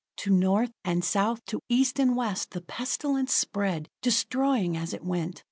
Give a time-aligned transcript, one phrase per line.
[0.17, 5.39] To North and South, to East and West, the pestilence spread, destroying as it went.